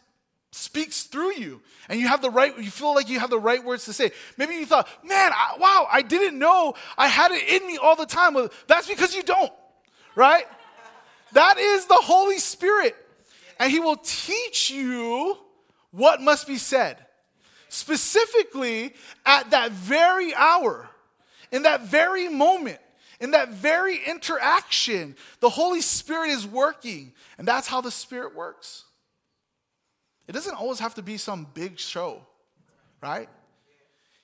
[0.52, 1.60] speaks through you.
[1.88, 4.12] And you have the right, you feel like you have the right words to say.
[4.36, 7.96] Maybe you thought, man, I, wow, I didn't know I had it in me all
[7.96, 8.34] the time.
[8.34, 9.52] Well, that's because you don't,
[10.14, 10.44] right?
[11.32, 12.96] that is the Holy Spirit.
[13.58, 15.36] And He will teach you
[15.90, 16.98] what must be said,
[17.68, 20.88] specifically at that very hour.
[21.52, 22.78] In that very moment,
[23.20, 27.12] in that very interaction, the Holy Spirit is working.
[27.38, 28.84] And that's how the Spirit works.
[30.28, 32.26] It doesn't always have to be some big show,
[33.00, 33.28] right?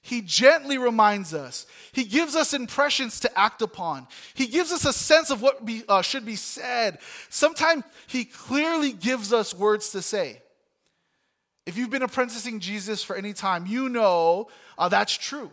[0.02, 1.64] He gently reminds us.
[1.92, 4.08] He gives us impressions to act upon.
[4.34, 6.98] He gives us a sense of what be, uh, should be said.
[7.28, 10.42] Sometimes He clearly gives us words to say.
[11.66, 15.52] If you've been apprenticing Jesus for any time, you know uh, that's true.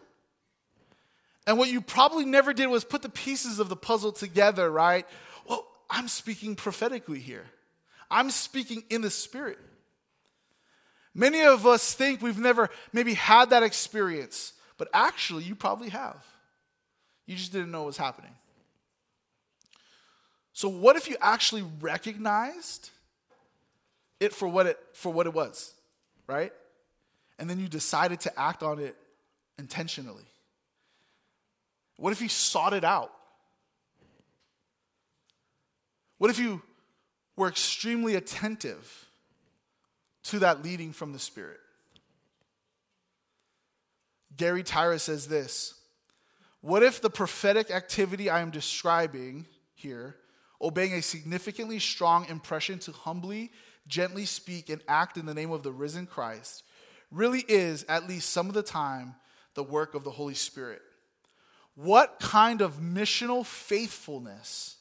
[1.49, 5.07] And what you probably never did was put the pieces of the puzzle together, right?
[5.47, 7.47] Well, I'm speaking prophetically here.
[8.11, 9.57] I'm speaking in the Spirit.
[11.15, 16.23] Many of us think we've never maybe had that experience, but actually, you probably have.
[17.25, 18.35] You just didn't know what was happening.
[20.53, 22.91] So, what if you actually recognized
[24.19, 25.73] it for what it, for what it was,
[26.27, 26.53] right?
[27.39, 28.95] And then you decided to act on it
[29.57, 30.28] intentionally?
[31.99, 33.11] What if you sought it out?
[36.17, 36.61] What if you
[37.35, 39.05] were extremely attentive
[40.23, 41.59] to that leading from the Spirit?
[44.37, 45.73] Gary Tyra says this
[46.61, 50.15] What if the prophetic activity I am describing here,
[50.61, 53.51] obeying a significantly strong impression to humbly,
[53.87, 56.63] gently speak and act in the name of the risen Christ,
[57.11, 59.15] really is, at least some of the time,
[59.55, 60.81] the work of the Holy Spirit?
[61.81, 64.77] What kind of missional faithfulness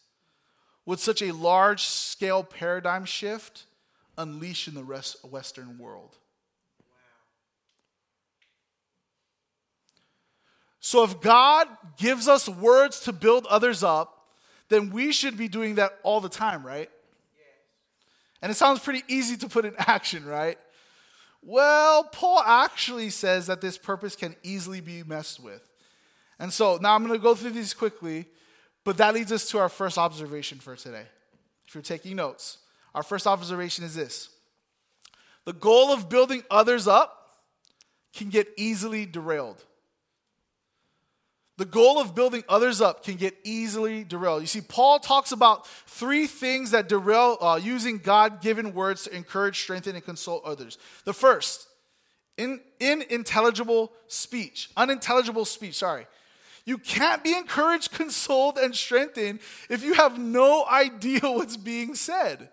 [0.85, 3.65] would such a large scale paradigm shift
[4.17, 6.17] unleash in the rest, Western world?
[10.81, 14.27] So, if God gives us words to build others up,
[14.69, 16.91] then we should be doing that all the time, right?
[18.41, 20.59] And it sounds pretty easy to put in action, right?
[21.43, 25.68] Well, Paul actually says that this purpose can easily be messed with.
[26.39, 28.27] And so now I'm going to go through these quickly,
[28.85, 31.07] but that leads us to our first observation for today.
[31.67, 32.59] If you're taking notes,
[32.95, 34.31] our first observation is this
[35.45, 37.15] the goal of building others up
[38.13, 39.65] can get easily derailed.
[41.59, 44.43] The goal of building others up can get easily derailed.
[44.43, 49.17] You see, Paul talks about three things that derail uh, using God given words to
[49.17, 50.79] encourage, strengthen, and console others.
[51.05, 51.67] The first,
[52.37, 56.07] in, unintelligible speech, unintelligible speech, sorry.
[56.69, 62.51] You can't be encouraged, consoled, and strengthened if you have no idea what's being said.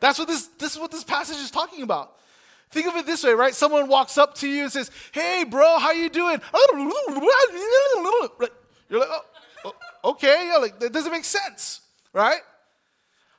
[0.00, 2.14] That's what this, this is what this passage is talking about.
[2.70, 3.54] Think of it this way, right?
[3.54, 6.40] Someone walks up to you and says, "Hey, bro, how you doing?"
[8.88, 9.24] You're like, oh,
[9.66, 11.82] oh, "Okay, yeah, like that doesn't make sense,
[12.14, 12.40] right?"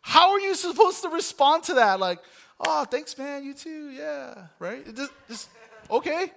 [0.02, 2.00] How are you supposed to respond to that?
[2.00, 2.20] Like,
[2.60, 3.44] "Oh, thanks, man.
[3.44, 3.90] You too.
[3.90, 4.86] Yeah, right."
[5.28, 5.50] Just,
[5.90, 6.32] okay.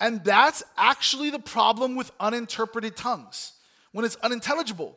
[0.00, 3.52] And that's actually the problem with uninterpreted tongues
[3.92, 4.96] when it's unintelligible.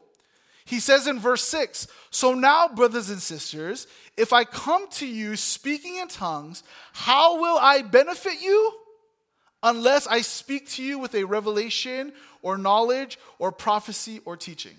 [0.65, 5.35] He says in verse 6 So now, brothers and sisters, if I come to you
[5.35, 8.73] speaking in tongues, how will I benefit you?
[9.63, 14.75] Unless I speak to you with a revelation or knowledge or prophecy or teaching.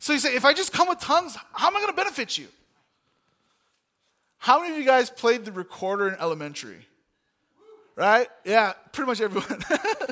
[0.00, 2.36] So you say, if I just come with tongues, how am I going to benefit
[2.36, 2.48] you?
[4.38, 6.87] How many of you guys played the recorder in elementary?
[7.98, 8.28] Right?
[8.44, 9.60] Yeah, pretty much everyone.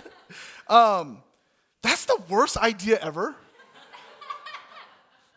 [0.69, 1.23] um,
[1.83, 3.37] that's the worst idea ever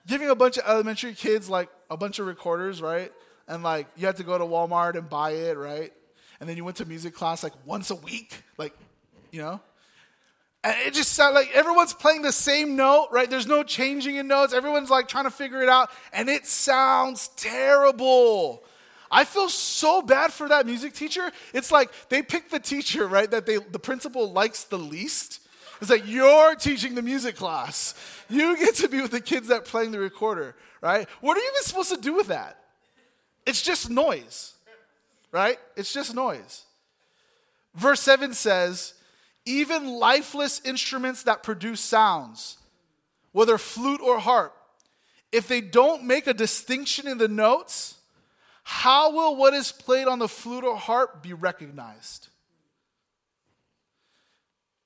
[0.09, 3.13] giving a bunch of elementary kids like a bunch of recorders, right?
[3.47, 5.93] And like you had to go to Walmart and buy it, right?
[6.39, 8.73] And then you went to music class like once a week, like,
[9.31, 9.61] you know?
[10.63, 13.29] And it just sounded like everyone's playing the same note, right?
[13.29, 14.51] There's no changing in notes.
[14.53, 18.63] Everyone's like trying to figure it out, and it sounds terrible.
[19.11, 21.31] I feel so bad for that music teacher.
[21.53, 25.41] It's like they pick the teacher, right, that they, the principal likes the least.
[25.81, 27.95] It's like you're teaching the music class.
[28.29, 31.07] You get to be with the kids that playing the recorder, right?
[31.21, 32.57] What are you even supposed to do with that?
[33.45, 34.53] It's just noise,
[35.31, 35.57] right?
[35.75, 36.65] It's just noise.
[37.73, 38.93] Verse 7 says,
[39.45, 42.57] even lifeless instruments that produce sounds,
[43.31, 44.53] whether flute or harp,
[45.31, 47.98] if they don't make a distinction in the notes,
[48.71, 52.27] how will what is played on the flute or harp be recognized?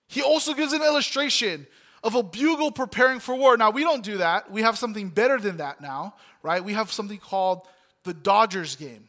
[0.07, 1.67] He also gives an illustration
[2.01, 3.57] of a bugle preparing for war.
[3.57, 4.49] Now, we don't do that.
[4.49, 6.63] We have something better than that now, right?
[6.63, 7.67] We have something called
[8.05, 9.05] the Dodgers game,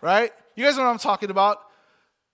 [0.00, 0.32] right?
[0.56, 1.60] You guys know what I'm talking about.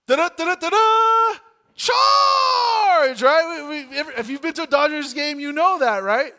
[0.07, 1.39] Da-da-da-da-da-da!
[1.75, 3.67] Charge, right?
[3.69, 6.33] We, we, if you've been to a Dodgers game, you know that, right?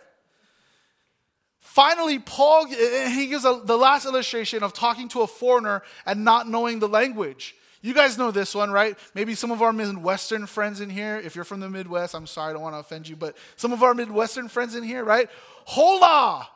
[1.78, 5.84] Finally, Paul, eh, eh, he gives a, the last illustration of talking to a foreigner
[6.08, 7.56] and not knowing the language.
[7.84, 8.98] You guys know this one, right?
[9.13, 11.22] Maybe some of our Midwestern friends in here.
[11.24, 13.74] If you're from the Midwest, I'm sorry, I don't want to offend you, but some
[13.74, 15.30] of our Midwestern friends in here, right?
[15.66, 16.48] Hola,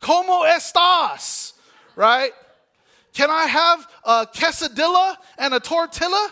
[0.00, 1.54] ¿cómo estás?
[1.96, 2.30] Right?
[3.14, 6.30] Can I have a quesadilla and a tortilla?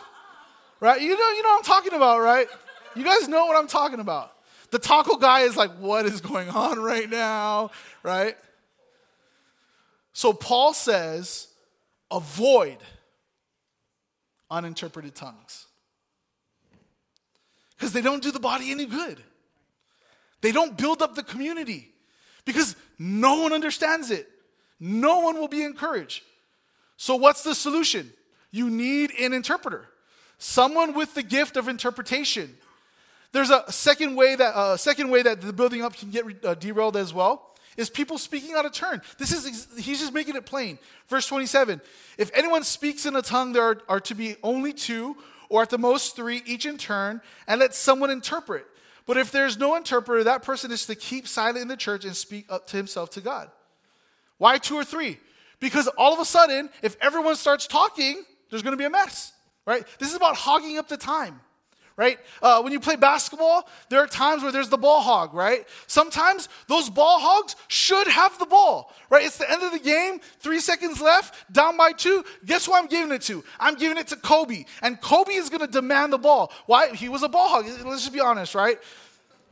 [0.79, 1.03] Right?
[1.03, 2.47] You know, you know what I'm talking about, right?
[2.95, 4.36] You guys know what I'm talking about.
[4.77, 7.71] The taco guy is like, what is going on right now?
[8.03, 8.37] Right?
[10.13, 11.49] So Paul says,
[12.11, 12.77] avoid
[14.51, 15.65] uninterpreted tongues.
[17.75, 19.19] Because they don't do the body any good.
[20.43, 21.91] They don't build up the community
[22.45, 24.29] because no one understands it.
[24.79, 26.23] No one will be encouraged.
[26.99, 28.13] So, what's the solution?
[28.51, 29.89] You need an interpreter,
[30.37, 32.59] someone with the gift of interpretation.
[33.37, 36.55] There's a second way that uh, second way that the building up can get uh,
[36.55, 39.03] derailed as well is people speaking out of turn.
[39.19, 40.79] This is he's just making it plain.
[41.09, 41.83] Verse 27.
[42.17, 45.19] If anyone speaks in a tongue, there are, are to be only two,
[45.51, 48.65] or at the most three, each in turn, and let someone interpret.
[49.05, 52.17] But if there's no interpreter, that person is to keep silent in the church and
[52.17, 53.51] speak up to himself to God.
[54.39, 55.19] Why two or three?
[55.61, 59.35] Because all of a sudden, if everyone starts talking, there's going to be a mess,
[59.67, 59.85] right?
[59.99, 61.43] This is about hogging up the time
[61.97, 62.19] right?
[62.43, 65.67] Uh, when you play basketball, there are times where there's the ball hog, right?
[65.87, 69.25] Sometimes those ball hogs should have the ball, right?
[69.25, 72.25] It's the end of the game, three seconds left, down by two.
[72.45, 73.43] Guess who I'm giving it to?
[73.59, 74.65] I'm giving it to Kobe.
[74.83, 76.53] And Kobe is going to demand the ball.
[76.67, 76.91] Why?
[76.95, 77.65] He was a ball hog.
[77.85, 78.79] Let's just be honest, right?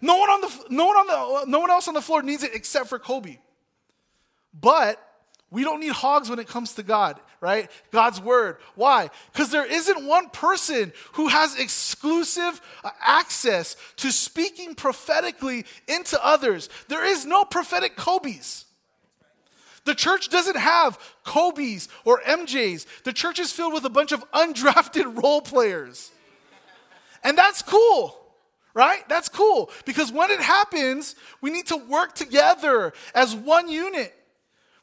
[0.00, 2.42] No one, on the, no, one on the, no one else on the floor needs
[2.42, 3.38] it except for Kobe.
[4.52, 5.00] But
[5.50, 7.70] we don't need hogs when it comes to God, right?
[7.92, 8.56] God's word.
[8.74, 9.10] Why?
[9.30, 16.70] Because there isn't one person who has exclusive uh, access to speaking prophetically into others.
[16.88, 18.64] There is no prophetic Kobe's.
[19.84, 22.86] The church doesn't have Kobe's or MJ's.
[23.04, 26.10] The church is filled with a bunch of undrafted role players.
[27.22, 28.18] And that's cool,
[28.72, 29.06] right?
[29.10, 29.70] That's cool.
[29.84, 34.14] Because when it happens, we need to work together as one unit.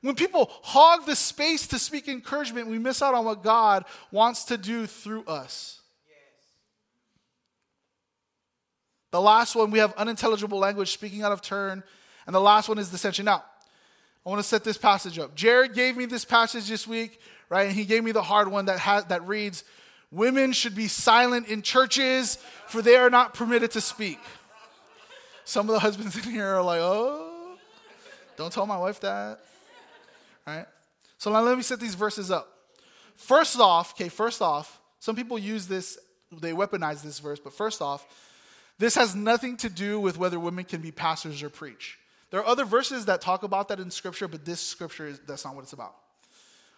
[0.01, 4.45] When people hog the space to speak encouragement, we miss out on what God wants
[4.45, 5.79] to do through us.
[9.11, 11.83] The last one, we have unintelligible language, speaking out of turn.
[12.25, 13.25] And the last one is dissension.
[13.25, 13.43] Now,
[14.25, 15.35] I want to set this passage up.
[15.35, 17.67] Jared gave me this passage this week, right?
[17.67, 19.63] And he gave me the hard one that, ha- that reads,
[20.11, 22.37] Women should be silent in churches,
[22.67, 24.19] for they are not permitted to speak.
[25.45, 27.57] Some of the husbands in here are like, oh,
[28.37, 29.39] don't tell my wife that
[30.45, 30.65] right?
[31.17, 32.47] So now let me set these verses up.
[33.15, 35.97] First off, okay, first off, some people use this,
[36.31, 38.05] they weaponize this verse, but first off,
[38.79, 41.99] this has nothing to do with whether women can be pastors or preach.
[42.31, 45.45] There are other verses that talk about that in scripture, but this scripture is that's
[45.45, 45.95] not what it's about.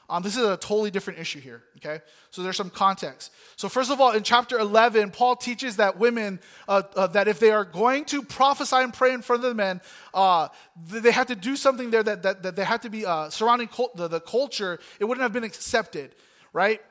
[0.09, 2.03] Um, this is a totally different issue here, okay?
[2.29, 3.31] So there's some context.
[3.55, 7.39] So, first of all, in chapter 11, Paul teaches that women, uh, uh, that if
[7.39, 9.79] they are going to prophesy and pray in front of the men,
[10.13, 10.49] uh,
[10.85, 13.69] they have to do something there that, that, that they have to be uh, surrounding
[13.69, 16.13] cult, the, the culture, it wouldn't have been accepted,
[16.51, 16.81] right?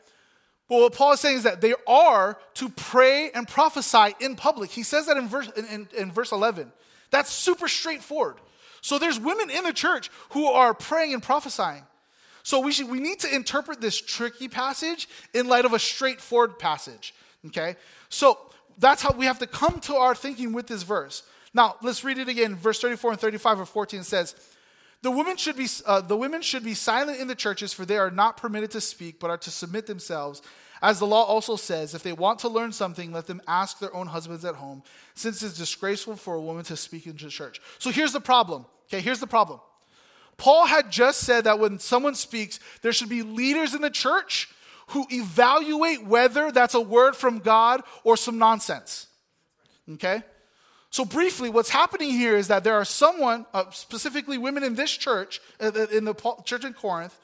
[0.69, 4.71] But what Paul is saying is that they are to pray and prophesy in public.
[4.71, 6.73] He says that in verse, in, in, in verse 11.
[7.11, 8.37] That's super straightforward.
[8.81, 11.85] So there's women in the church who are praying and prophesying.
[12.43, 16.59] So we, should, we need to interpret this tricky passage in light of a straightforward
[16.59, 17.15] passage.
[17.47, 17.77] Okay?
[18.09, 18.39] So
[18.79, 21.23] that's how we have to come to our thinking with this verse.
[21.55, 22.55] Now, let's read it again.
[22.57, 24.35] Verse 34 and 35 of 14 says,
[25.03, 27.99] the women, should be, uh, the women should be silent in the churches, for they
[27.99, 30.43] are not permitted to speak, but are to submit themselves.
[30.81, 33.95] As the law also says, if they want to learn something, let them ask their
[33.95, 34.83] own husbands at home,
[35.15, 37.61] since it's disgraceful for a woman to speak into church.
[37.79, 38.65] So here's the problem.
[38.87, 39.61] Okay, here's the problem.
[40.43, 44.49] Paul had just said that when someone speaks, there should be leaders in the church
[44.89, 49.07] who evaluate whether that's a word from God or some nonsense.
[49.89, 50.25] Okay?
[50.91, 54.91] So, briefly, what's happening here is that there are someone, uh, specifically women in this
[54.91, 57.17] church, uh, in the church in Corinth,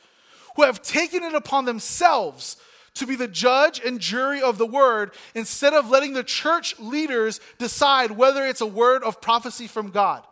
[0.54, 2.56] who have taken it upon themselves
[2.94, 7.40] to be the judge and jury of the word instead of letting the church leaders
[7.58, 10.22] decide whether it's a word of prophecy from God.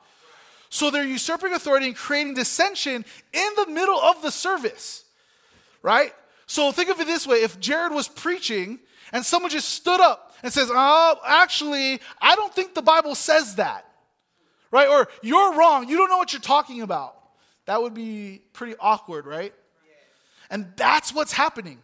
[0.76, 5.06] So they're usurping authority and creating dissension in the middle of the service,
[5.80, 6.12] right?
[6.44, 10.34] So think of it this way if Jared was preaching and someone just stood up
[10.42, 13.86] and says, Oh, actually, I don't think the Bible says that,
[14.70, 14.86] right?
[14.86, 17.16] Or you're wrong, you don't know what you're talking about.
[17.64, 19.54] That would be pretty awkward, right?
[20.50, 21.78] And that's what's happening.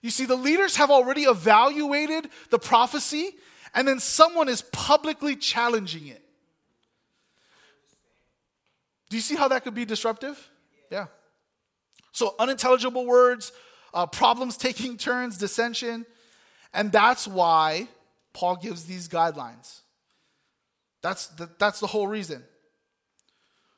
[0.00, 3.32] You see, the leaders have already evaluated the prophecy,
[3.74, 6.21] and then someone is publicly challenging it.
[9.12, 10.48] Do you see how that could be disruptive?
[10.90, 11.08] Yeah.
[12.12, 13.52] So, unintelligible words,
[13.92, 16.06] uh, problems taking turns, dissension.
[16.72, 17.88] And that's why
[18.32, 19.82] Paul gives these guidelines.
[21.02, 22.42] That's the, that's the whole reason.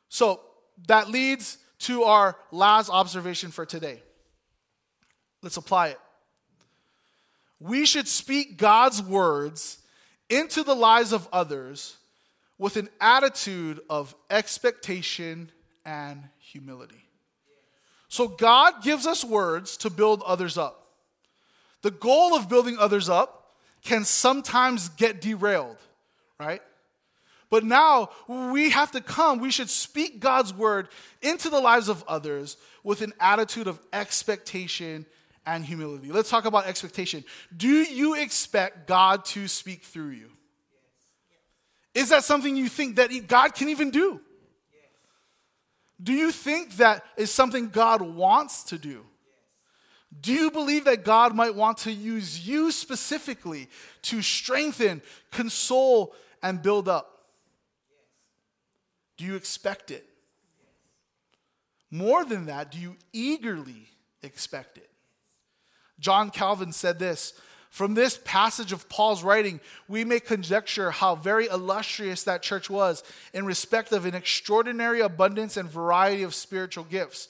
[0.09, 0.41] So,
[0.87, 4.05] that leads to our last observation for today.
[5.43, 6.01] Let's apply it.
[7.59, 9.79] We should speak God's words
[10.31, 11.97] into the lives of others
[12.59, 15.51] with an attitude of expectation
[15.85, 17.09] and humility.
[18.09, 20.87] So God gives us words to build others up.
[21.83, 25.77] The goal of building others up can sometimes get derailed,
[26.39, 26.63] right?
[27.51, 30.89] But now we have to come, we should speak God's word
[31.23, 35.07] into the lives of others with an attitude of expectation
[35.47, 36.11] and humility.
[36.11, 37.25] Let's talk about expectation.
[37.57, 40.31] Do you expect God to speak through you?
[41.95, 44.21] Is that something you think that God can even do?
[46.03, 49.05] Do you think that is something God wants to do?
[50.21, 53.69] Do you believe that God might want to use you specifically
[54.03, 57.11] to strengthen, console, and build up?
[59.17, 60.07] Do you expect it?
[61.91, 63.89] More than that, do you eagerly
[64.23, 64.91] expect it?
[66.01, 67.35] John Calvin said this
[67.75, 69.59] from this passage of Paul's writing,
[69.89, 73.03] we may conjecture how very illustrious that church was
[73.33, 77.27] in respect of an extraordinary abundance and variety of spiritual gifts.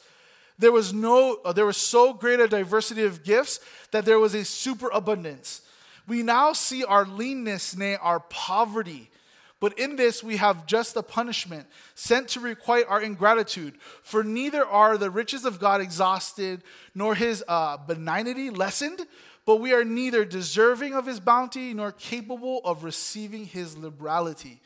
[0.58, 3.58] There was no uh, there was so great a diversity of gifts
[3.90, 5.62] that there was a superabundance.
[6.06, 9.10] We now see our leanness, nay, our poverty,
[9.64, 13.78] But in this we have just a punishment sent to requite our ingratitude.
[14.02, 16.62] For neither are the riches of God exhausted,
[16.94, 19.06] nor his uh, benignity lessened,
[19.46, 24.60] but we are neither deserving of his bounty nor capable of receiving his liberality.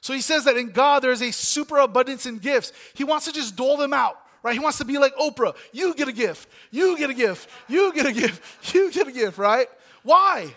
[0.00, 2.72] So he says that in God there is a superabundance in gifts.
[2.94, 4.52] He wants to just dole them out, right?
[4.52, 5.56] He wants to be like Oprah.
[5.72, 8.42] You get a gift, you get a gift, you get a gift,
[8.74, 9.66] you get a gift, right?
[10.04, 10.54] Why?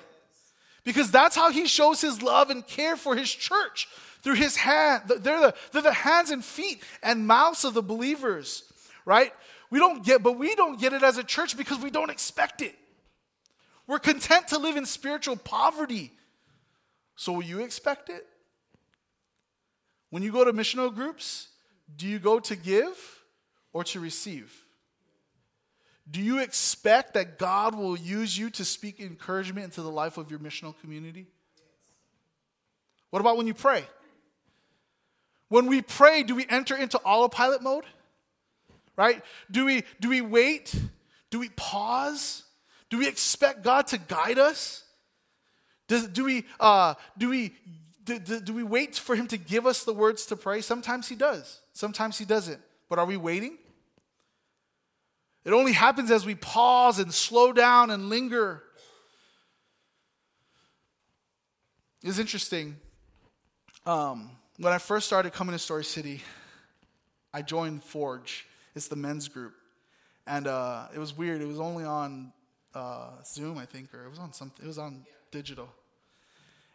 [0.83, 3.87] Because that's how he shows his love and care for his church
[4.21, 5.03] through his hand.
[5.07, 8.63] They're the, they're the hands and feet and mouths of the believers,
[9.05, 9.33] right?
[9.71, 12.61] We don't get, but we don't get it as a church because we don't expect
[12.61, 12.75] it.
[13.89, 16.11] We're content to live in spiritual poverty.
[17.15, 18.23] So will you expect it?
[20.11, 21.47] When you go to missional groups,
[21.97, 22.95] do you go to give
[23.73, 24.63] or to receive?
[26.09, 30.29] Do you expect that God will use you to speak encouragement into the life of
[30.29, 31.25] your missional community?
[33.09, 33.85] What about when you pray?
[35.47, 37.85] When we pray, do we enter into autopilot mode?
[38.95, 39.23] Right?
[39.49, 40.75] Do we do we wait?
[41.31, 42.43] Do we pause?
[42.89, 44.83] Do we expect God to guide us?
[45.87, 47.53] Does, do we uh, do we
[48.03, 50.61] do, do, do we wait for Him to give us the words to pray?
[50.61, 51.59] Sometimes He does.
[51.73, 52.59] Sometimes He doesn't.
[52.89, 53.57] But are we waiting?
[55.45, 58.63] It only happens as we pause and slow down and linger.
[62.03, 62.77] It's interesting.
[63.85, 66.21] Um, when I first started coming to Story City,
[67.33, 68.45] I joined Forge.
[68.75, 69.53] It's the men's group.
[70.27, 71.41] And uh, it was weird.
[71.41, 72.31] It was only on
[72.73, 74.63] uh, Zoom, I think, or it was on something.
[74.63, 75.69] It was on digital.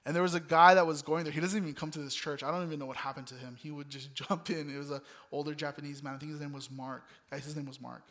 [0.06, 1.32] And there was a guy that was going there.
[1.32, 2.42] He doesn't even come to this church.
[2.42, 3.56] I don't even know what happened to him.
[3.58, 4.68] He would just jump in.
[4.68, 5.00] It was an
[5.32, 6.14] older Japanese man.
[6.14, 7.04] I think his name was Mark.
[7.32, 8.02] His name was Mark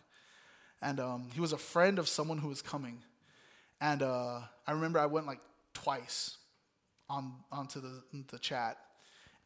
[0.84, 3.02] and um, he was a friend of someone who was coming.
[3.80, 5.40] And uh, I remember I went like
[5.74, 6.38] twice
[7.10, 8.78] on onto the the chat,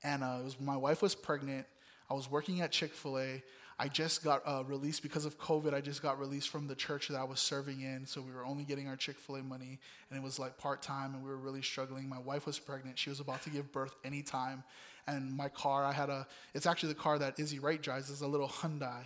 [0.03, 1.65] and uh, it was my wife was pregnant.
[2.09, 3.43] I was working at Chick Fil A.
[3.79, 5.73] I just got uh, released because of COVID.
[5.73, 8.43] I just got released from the church that I was serving in, so we were
[8.43, 11.29] only getting our Chick Fil A money, and it was like part time, and we
[11.29, 12.09] were really struggling.
[12.09, 14.63] My wife was pregnant; she was about to give birth anytime,
[15.05, 16.25] and my car, I had a.
[16.55, 18.09] It's actually the car that Izzy Wright drives.
[18.09, 19.03] It's a little Hyundai,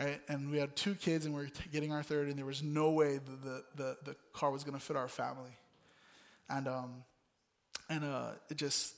[0.00, 0.20] right?
[0.28, 2.92] And we had two kids, and we were getting our third, and there was no
[2.92, 5.58] way the the, the, the car was going to fit our family,
[6.48, 7.04] and um,
[7.90, 8.94] and uh, it just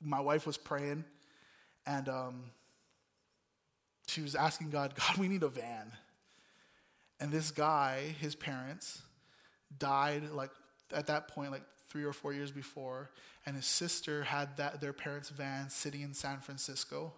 [0.00, 1.04] my wife was praying,
[1.86, 2.44] and um,
[4.06, 5.92] she was asking God, God, we need a van.
[7.20, 9.02] And this guy, his parents,
[9.78, 10.50] died like
[10.92, 13.10] at that point, like three or four years before,
[13.46, 17.12] and his sister had that their parents' van sitting in San Francisco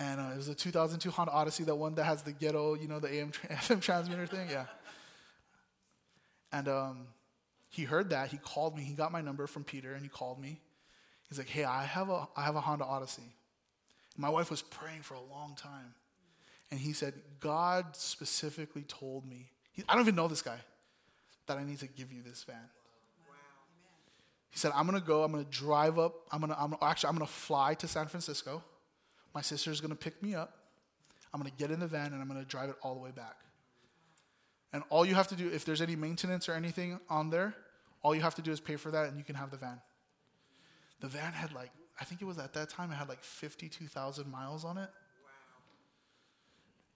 [0.00, 2.88] and uh, it was a 2002 Honda Odyssey, that one that has the ghetto, you
[2.88, 4.64] know, the AM FM transmitter thing, yeah.
[6.52, 7.06] And um,
[7.68, 8.30] he heard that.
[8.30, 8.82] He called me.
[8.82, 10.58] He got my number from Peter, and he called me.
[11.30, 13.34] He's like, "Hey, I have a I have a Honda Odyssey."
[14.18, 15.94] My wife was praying for a long time,
[16.70, 19.50] and he said, "God specifically told me.
[19.72, 20.58] He, I don't even know this guy,
[21.46, 22.68] that I need to give you this van."
[24.50, 25.22] He said, "I'm gonna go.
[25.22, 26.26] I'm gonna drive up.
[26.30, 26.56] I'm gonna.
[26.58, 27.08] I'm actually.
[27.08, 28.62] I'm gonna fly to San Francisco."
[29.34, 30.56] My sister's going to pick me up.
[31.32, 33.00] I'm going to get in the van and I'm going to drive it all the
[33.00, 33.36] way back.
[34.72, 37.54] And all you have to do, if there's any maintenance or anything on there,
[38.02, 39.80] all you have to do is pay for that and you can have the van.
[41.00, 41.70] The van had like,
[42.00, 44.88] I think it was at that time, it had like 52,000 miles on it.
[44.88, 44.88] Wow.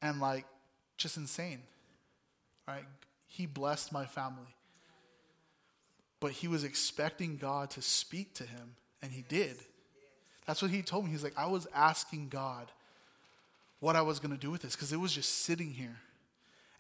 [0.03, 0.47] And like,
[0.97, 1.61] just insane,
[2.67, 2.85] right?
[3.27, 4.55] He blessed my family.
[6.21, 9.57] But he was expecting God to speak to him, and he did.
[10.47, 11.11] That's what he told me.
[11.11, 12.71] He's like, I was asking God
[13.81, 15.97] what I was going to do with this because it was just sitting here.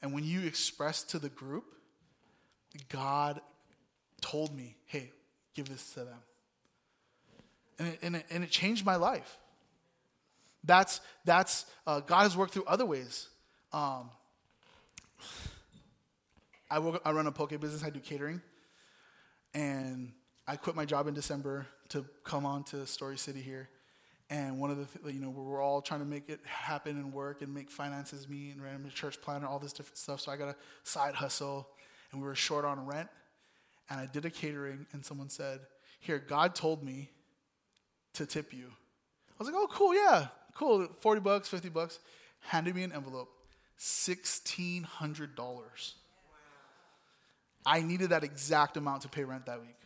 [0.00, 1.64] And when you expressed to the group,
[2.88, 3.40] God
[4.20, 5.10] told me, hey,
[5.54, 6.18] give this to them.
[7.78, 9.38] And it, and it, and it changed my life.
[10.64, 13.28] That's, that's uh, God has worked through other ways.
[13.72, 14.10] Um,
[16.70, 18.40] I, work, I run a poke business, I do catering.
[19.52, 20.12] And
[20.46, 23.68] I quit my job in December to come on to Story City here.
[24.30, 27.12] And one of the, th- you know, we're all trying to make it happen and
[27.12, 30.20] work and make finances meet and random church planner, all this different stuff.
[30.20, 31.68] So I got a side hustle
[32.10, 33.08] and we were short on rent.
[33.90, 35.60] And I did a catering and someone said,
[36.00, 37.10] Here, God told me
[38.14, 38.66] to tip you.
[38.66, 40.88] I was like, Oh, cool, yeah, cool.
[41.00, 41.98] 40 bucks, 50 bucks.
[42.40, 43.28] Handed me an envelope,
[43.78, 45.92] $1,600.
[47.66, 49.76] I needed that exact amount to pay rent that week.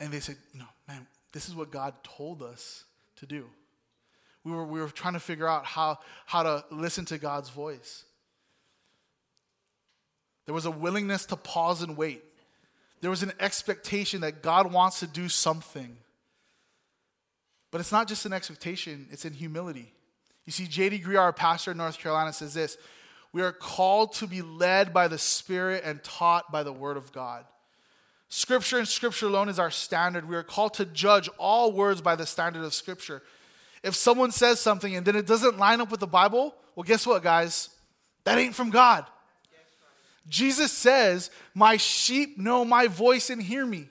[0.00, 2.84] And they said, No, man, this is what God told us
[3.16, 3.46] to do.
[4.44, 8.04] We were, we were trying to figure out how, how to listen to God's voice.
[10.46, 12.22] There was a willingness to pause and wait.
[13.00, 15.96] there was an expectation that God wants to do something.
[17.74, 19.92] But it's not just an expectation, it's in humility.
[20.46, 21.00] You see, J.D.
[21.00, 22.78] Greear, our pastor in North Carolina, says this
[23.32, 27.10] We are called to be led by the Spirit and taught by the Word of
[27.10, 27.44] God.
[28.28, 30.28] Scripture and Scripture alone is our standard.
[30.28, 33.24] We are called to judge all words by the standard of Scripture.
[33.82, 37.04] If someone says something and then it doesn't line up with the Bible, well, guess
[37.04, 37.70] what, guys?
[38.22, 39.04] That ain't from God.
[40.28, 43.88] Jesus says, My sheep know my voice and hear me.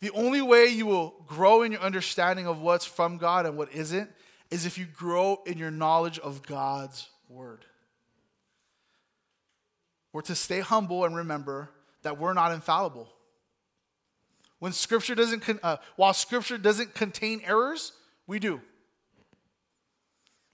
[0.00, 3.72] The only way you will grow in your understanding of what's from God and what
[3.72, 4.10] isn't
[4.50, 7.64] is if you grow in your knowledge of God's word.
[10.12, 11.70] We're to stay humble and remember
[12.02, 13.08] that we're not infallible.
[14.58, 17.92] When scripture doesn't, con- uh, while scripture doesn't contain errors,
[18.26, 18.60] we do.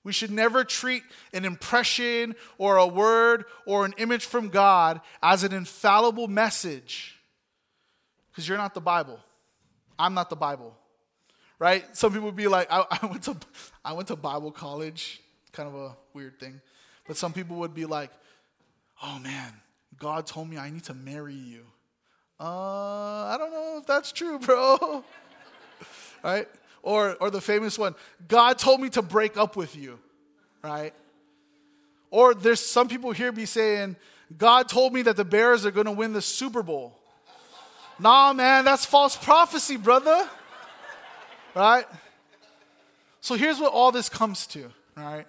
[0.05, 5.43] We should never treat an impression or a word or an image from God as
[5.43, 7.17] an infallible message
[8.31, 9.19] because you're not the Bible.
[9.99, 10.77] I'm not the Bible,
[11.59, 11.85] right?
[11.97, 13.37] Some people would be like, I, I, went to,
[13.85, 15.21] I went to Bible college,
[15.53, 16.61] kind of a weird thing.
[17.07, 18.11] But some people would be like,
[19.03, 19.53] oh man,
[19.99, 21.63] God told me I need to marry you.
[22.39, 25.05] Uh, I don't know if that's true, bro.
[26.23, 26.49] right?
[26.83, 27.95] Or, or the famous one,
[28.29, 29.99] God told me to break up with you,
[30.63, 30.95] right?
[32.11, 33.97] Or there's some people here be saying,
[34.37, 36.99] God told me that the Bears are going to win the Super Bowl.
[37.99, 40.29] Nah, man, that's false prophecy, brother.
[41.55, 41.87] Right?
[43.21, 45.27] So here's what all this comes to, right?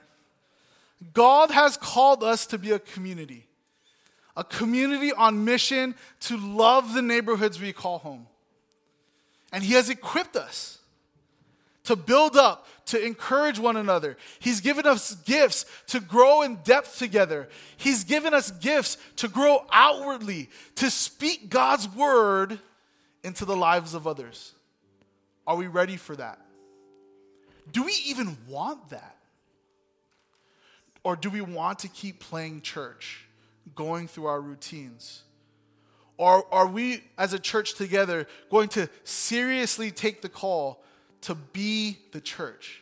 [1.14, 3.46] God has called us to be a community,
[4.36, 8.28] a community on mission to love the neighborhoods we call home.
[9.54, 10.80] And He has equipped us
[11.86, 14.18] to build up, to encourage one another.
[14.40, 17.48] He's given us gifts to grow in depth together.
[17.78, 22.60] He's given us gifts to grow outwardly, to speak God's word
[23.24, 24.54] into the lives of others.
[25.46, 26.40] Are we ready for that?
[27.72, 29.18] Do we even want that?
[31.04, 33.26] Or do we want to keep playing church,
[33.76, 35.24] going through our routines?
[36.18, 40.84] Or are we, as a church together, going to seriously take the call
[41.22, 42.82] to be the church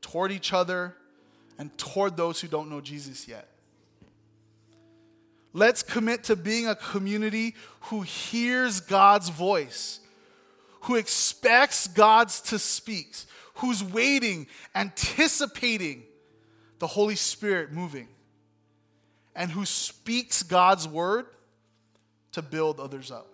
[0.00, 0.94] toward each other
[1.58, 3.48] and toward those who don't know Jesus yet.
[5.52, 10.00] Let's commit to being a community who hears God's voice,
[10.82, 13.14] who expects God's to speak,
[13.54, 16.04] who's waiting, anticipating
[16.78, 18.08] the Holy Spirit moving,
[19.34, 21.26] and who speaks God's word
[22.32, 23.26] to build others up.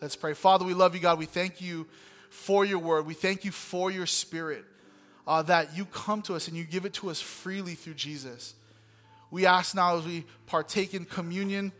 [0.00, 0.34] Let's pray.
[0.34, 1.18] Father, we love you, God.
[1.18, 1.86] We thank you
[2.30, 3.06] for your word.
[3.06, 4.64] We thank you for your spirit,
[5.26, 8.54] uh, that you come to us and you give it to us freely through Jesus.
[9.30, 11.72] We ask now as we partake in communion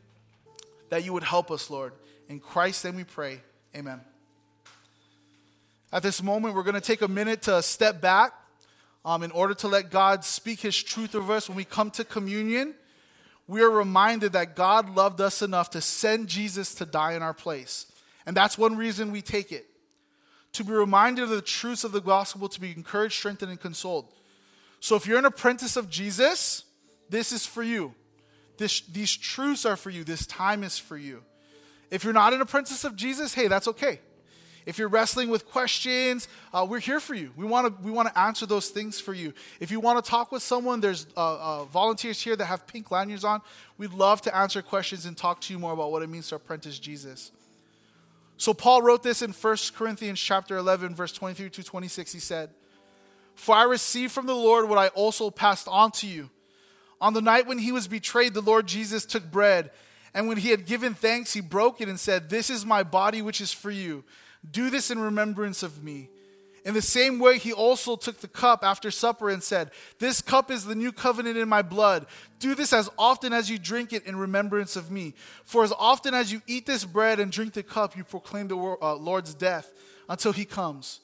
[0.89, 1.93] that you would help us, Lord.
[2.29, 3.41] In Christ's name we pray.
[3.75, 4.01] Amen.
[5.93, 8.33] At this moment, we're going to take a minute to step back
[9.05, 11.49] um, in order to let God speak his truth over us.
[11.49, 12.75] When we come to communion,
[13.47, 17.35] we are reminded that God loved us enough to send Jesus to die in our
[17.35, 17.87] place.
[18.27, 19.67] And that's one reason we take it
[20.57, 24.13] to be reminded of the truths of the gospel, to be encouraged, strengthened, and consoled.
[24.81, 26.65] So if you're an apprentice of Jesus,
[27.09, 27.95] this is for you.
[28.59, 30.05] This, these truths are for you.
[30.05, 31.23] This time is for you.
[31.91, 34.01] If you're not an apprentice of Jesus, hey, that's okay.
[34.65, 37.31] If you're wrestling with questions, uh, we're here for you.
[37.37, 39.33] We want to we want to answer those things for you.
[39.61, 42.91] If you want to talk with someone, there's uh, uh, volunteers here that have pink
[42.91, 43.43] lanyards on.
[43.79, 46.35] We'd love to answer questions and talk to you more about what it means to
[46.35, 47.31] apprentice Jesus.
[48.37, 52.55] So Paul wrote this in 1 Corinthians chapter 11 verse 23 to 26 he said,
[53.35, 56.31] "For I received from the Lord what I also passed on to you.
[57.01, 59.71] On the night when he was betrayed, the Lord Jesus took bread,
[60.15, 63.23] and when he had given thanks, he broke it and said, "This is my body
[63.23, 64.05] which is for you.
[64.49, 66.11] Do this in remembrance of me."
[66.67, 70.51] In the same way, he also took the cup after supper and said, This cup
[70.51, 72.07] is the new covenant in my blood.
[72.41, 75.15] Do this as often as you drink it in remembrance of me.
[75.45, 78.57] For as often as you eat this bread and drink the cup, you proclaim the
[78.57, 79.73] uh, Lord's death
[80.09, 80.99] until he comes.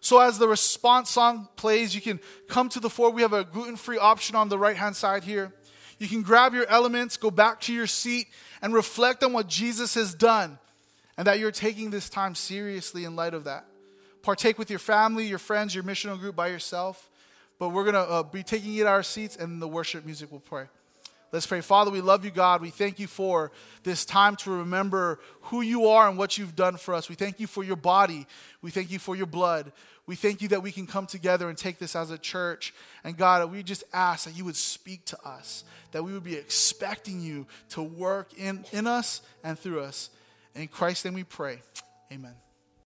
[0.00, 3.10] So, as the response song plays, you can come to the fore.
[3.10, 5.52] We have a gluten free option on the right hand side here.
[5.98, 8.28] You can grab your elements, go back to your seat,
[8.62, 10.60] and reflect on what Jesus has done,
[11.16, 13.66] and that you're taking this time seriously in light of that
[14.22, 17.08] partake with your family, your friends, your missional group by yourself.
[17.58, 20.40] But we're going to uh, be taking it our seats, and the worship music will
[20.40, 20.66] pray.
[21.32, 21.60] Let's pray.
[21.60, 22.60] Father, we love you, God.
[22.60, 23.52] We thank you for
[23.84, 27.08] this time to remember who you are and what you've done for us.
[27.08, 28.26] We thank you for your body.
[28.62, 29.70] We thank you for your blood.
[30.06, 32.74] We thank you that we can come together and take this as a church.
[33.04, 35.62] And God, we just ask that you would speak to us,
[35.92, 40.10] that we would be expecting you to work in, in us and through us.
[40.56, 41.60] In Christ's name we pray.
[42.10, 42.34] Amen.